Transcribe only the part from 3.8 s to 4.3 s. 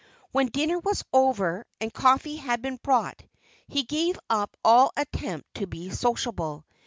gave